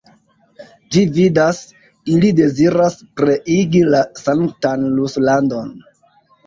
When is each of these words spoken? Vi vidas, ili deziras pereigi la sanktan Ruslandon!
Vi 0.95 1.03
vidas, 1.17 1.59
ili 2.15 2.33
deziras 2.41 2.99
pereigi 3.23 3.87
la 3.93 4.05
sanktan 4.25 4.91
Ruslandon! 4.99 5.75